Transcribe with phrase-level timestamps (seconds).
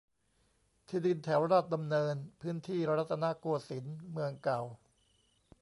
[0.87, 4.61] ที่ดินแถวราชดำเนิน พื้นที่รัตนโกสินทร์ เมืองเก่า